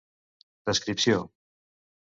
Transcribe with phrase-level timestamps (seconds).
[0.69, 1.23] Descripció: